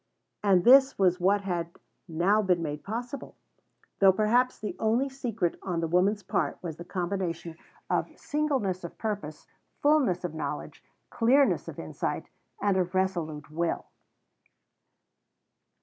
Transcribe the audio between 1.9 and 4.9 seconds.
now been made possible; though perhaps the